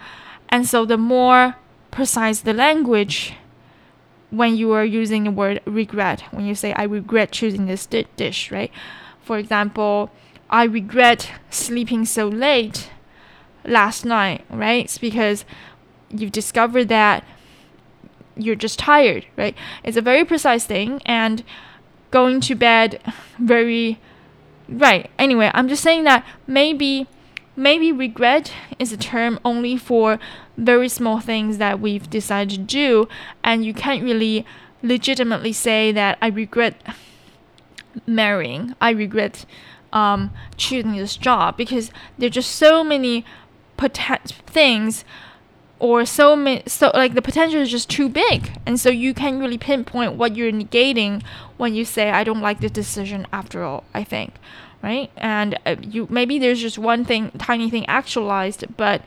[0.48, 1.56] And so the more
[1.90, 3.34] precise the language
[4.30, 8.06] when you are using the word regret when you say i regret choosing this di-
[8.16, 8.70] dish right?
[9.22, 10.10] For example
[10.50, 12.90] i regret sleeping so late
[13.64, 14.84] last night right?
[14.84, 15.44] It's because
[16.10, 17.24] you've discovered that
[18.36, 19.54] you're just tired, right?
[19.82, 21.42] It's a very precise thing and
[22.10, 23.00] going to bed
[23.38, 23.98] very
[24.68, 25.10] right.
[25.18, 27.06] Anyway, I'm just saying that maybe
[27.58, 30.18] maybe regret is a term only for
[30.58, 33.08] very small things that we've decided to do
[33.42, 34.44] and you can't really
[34.82, 36.74] legitimately say that I regret
[38.06, 38.74] marrying.
[38.80, 39.46] I regret
[39.92, 43.24] um, choosing this job because there's just so many
[43.76, 45.04] potent things
[45.78, 48.58] or so many so like the potential is just too big.
[48.64, 51.22] And so you can't really pinpoint what you're negating
[51.56, 54.34] when you say i don't like the decision after all i think
[54.82, 55.10] right?
[55.16, 59.02] And uh, you maybe there's just one thing tiny thing actualized but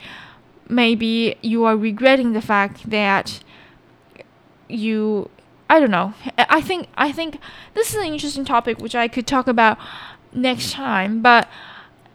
[0.67, 3.39] maybe you are regretting the fact that
[4.67, 5.29] you
[5.69, 6.13] i don't know.
[6.37, 7.39] I think i think
[7.73, 9.77] this is an interesting topic which i could talk about
[10.33, 11.47] next time but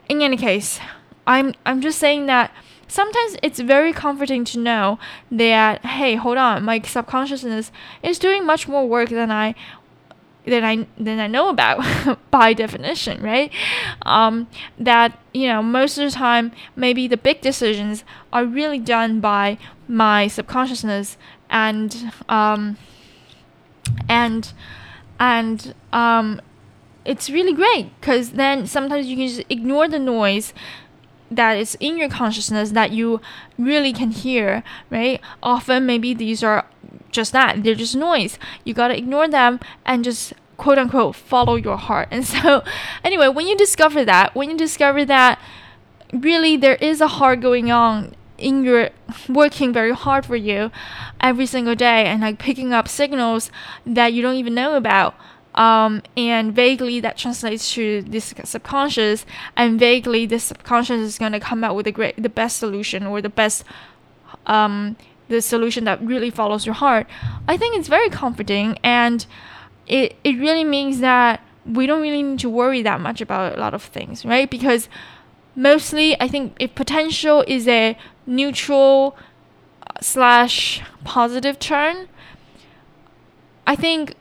[0.08, 0.78] in any case
[1.26, 2.52] i'm i'm just saying that
[2.88, 4.98] sometimes it's very comforting to know
[5.30, 7.70] that hey hold on my subconsciousness
[8.02, 9.54] is doing much more work than i
[10.46, 13.50] than I than I know about by definition, right?
[14.02, 14.46] Um,
[14.78, 19.58] that you know most of the time maybe the big decisions are really done by
[19.88, 21.16] my subconsciousness
[21.50, 22.76] and um,
[24.08, 24.52] and
[25.18, 26.40] and um,
[27.04, 30.52] it's really great because then sometimes you can just ignore the noise
[31.36, 33.20] that is in your consciousness that you
[33.58, 35.20] really can hear, right?
[35.42, 36.66] Often maybe these are
[37.10, 38.38] just that, they're just noise.
[38.64, 42.08] You gotta ignore them and just quote unquote follow your heart.
[42.12, 42.62] And so,
[43.02, 45.38] anyway, when you discover that, when you discover that
[46.12, 48.90] really there is a heart going on in your
[49.28, 50.70] working very hard for you
[51.20, 53.50] every single day and like picking up signals
[53.86, 55.14] that you don't even know about
[55.54, 59.24] um, and vaguely that translates to this subconscious
[59.56, 63.06] and vaguely this subconscious is going to come out with the great the best solution
[63.06, 63.64] or the best
[64.46, 64.96] um,
[65.28, 67.06] the solution that really follows your heart.
[67.48, 69.24] I think it's very comforting and
[69.86, 73.60] it, it really means that we don't really need to worry that much about a
[73.60, 74.50] lot of things right?
[74.50, 74.88] Because
[75.56, 77.96] mostly i think if potential is a
[78.26, 79.16] neutral
[80.00, 82.08] slash positive turn
[83.66, 84.14] i think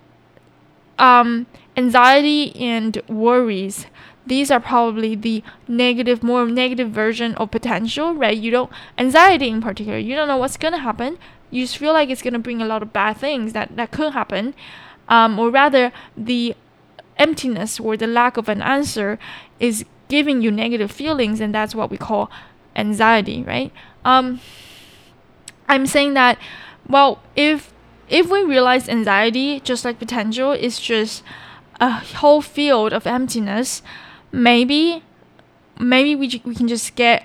[1.00, 3.86] um, anxiety and worries.
[4.26, 8.38] These are probably the negative more negative version of potential right?
[8.38, 11.18] You don't anxiety in particular you don't know what's going to happen.
[11.52, 13.92] You just feel like it's going to bring a lot of bad things that that
[13.92, 14.56] could happen.
[15.10, 16.56] Um, or rather the
[17.18, 19.20] emptiness or the lack of an answer
[19.60, 22.32] is giving you negative feelings and that's what we call
[22.76, 23.72] anxiety right?
[24.06, 24.40] Um,
[25.68, 26.38] i'm saying that
[26.88, 27.73] well if
[28.10, 31.24] if we realize anxiety just like potential is just
[31.80, 33.82] a whole field of emptiness
[34.32, 35.04] maybe
[35.80, 37.24] maybe we, we can just get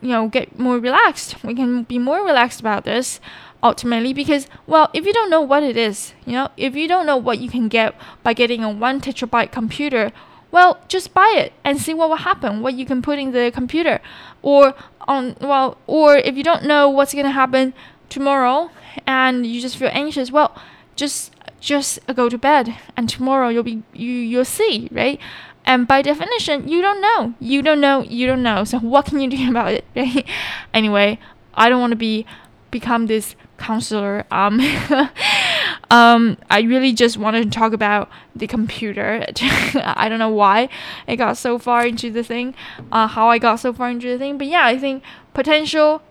[0.00, 1.42] you know get more relaxed.
[1.44, 3.20] We can be more relaxed about this
[3.62, 7.06] ultimately because well if you don't know what it is you know if you don't
[7.06, 7.94] know what you can get
[8.24, 10.10] by getting a one terabyte computer
[10.50, 13.50] well just buy it and see what will happen what you can put in the
[13.54, 14.00] computer.
[14.42, 14.74] Or
[15.06, 17.72] on well or if you don't know what's going to happen
[18.08, 18.70] tomorrow
[19.06, 20.56] and you just feel anxious well
[20.96, 25.20] just just go to bed and tomorrow you'll be you you'll see right
[25.64, 27.34] and by definition, you don't know.
[27.38, 28.02] You don't know.
[28.02, 28.64] You don't know.
[28.64, 29.84] So what can you do about it?
[29.94, 30.26] Right?
[30.74, 31.18] anyway,
[31.54, 32.26] I don't want to be
[32.70, 34.24] become this counselor.
[34.30, 34.60] Um,
[35.90, 39.24] um, I really just wanted to talk about the computer.
[39.74, 40.68] I don't know why
[41.06, 42.54] I got so far into the thing,
[42.90, 44.38] uh, how I got so far into the thing.
[44.38, 46.02] But yeah, I think potential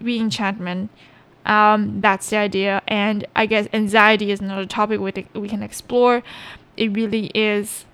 [0.00, 0.88] reenchantment.
[1.48, 6.22] Um, that's the idea, and I guess anxiety is another topic we we can explore.
[6.76, 7.86] It really is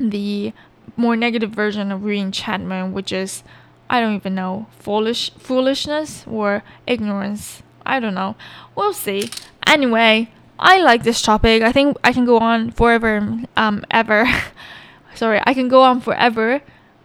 [0.00, 0.54] the
[0.96, 3.44] more negative version of reenchantment, which is
[3.90, 7.62] I don't even know foolish foolishness or ignorance.
[7.84, 8.34] I don't know.
[8.74, 9.30] We'll see.
[9.66, 11.62] Anyway, I like this topic.
[11.62, 13.44] I think I can go on forever.
[13.56, 14.26] Um, ever.
[15.14, 16.62] Sorry, I can go on forever,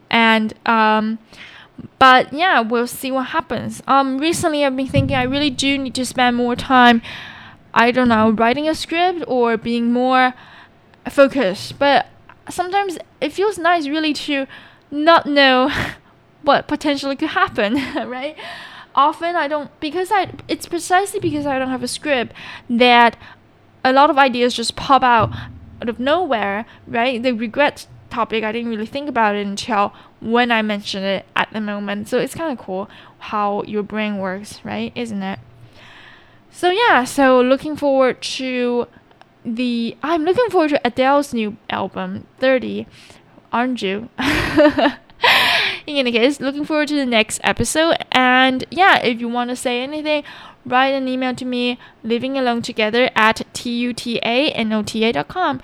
[0.10, 1.20] and um,
[2.00, 3.82] but yeah, we'll see what happens.
[3.88, 7.02] Um, recently I've been thinking I really do need to spend more time.
[7.74, 10.34] I don't know, writing a script or being more
[11.10, 12.08] focused, but
[12.50, 14.46] sometimes it feels nice really to
[14.92, 15.72] not know
[16.44, 17.76] what potentially could happen,
[18.08, 18.38] right?
[18.96, 22.34] Often I don't because I it's precisely because I don't have a script
[22.70, 23.18] that
[23.84, 25.32] a lot of ideas just pop out
[25.82, 27.22] out of nowhere, right?
[27.22, 29.94] The regret topic I didn't really think about it until
[30.24, 32.08] when I mention it at the moment.
[32.08, 34.92] So it's kind of cool how your brain works, right?
[34.96, 35.40] Isn't it?
[36.52, 38.88] So yeah, so looking forward to
[39.44, 42.88] the I'm looking forward to Adele's new album, 30.
[43.52, 44.10] Aren't you?
[45.86, 47.98] In any case, looking forward to the next episode.
[48.12, 50.24] And yeah, if you want to say anything,
[50.66, 55.62] write an email to me, living alone together at tutanota.com.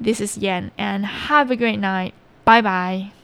[0.00, 2.14] This is Yan, and have a great night.
[2.44, 3.17] Bye bye.